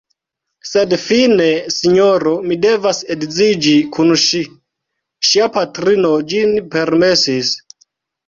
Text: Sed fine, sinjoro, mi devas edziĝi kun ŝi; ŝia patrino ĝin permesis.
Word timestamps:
Sed 0.67 0.93
fine, 1.01 1.49
sinjoro, 1.73 2.31
mi 2.51 2.55
devas 2.63 3.01
edziĝi 3.15 3.75
kun 3.97 4.15
ŝi; 4.23 4.41
ŝia 5.31 5.49
patrino 5.59 6.15
ĝin 6.33 6.57
permesis. 6.77 7.53